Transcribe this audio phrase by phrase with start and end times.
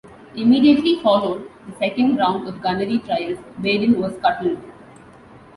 [0.33, 4.57] Immediately following the second round of gunnery trials, "Baden" was scuttled.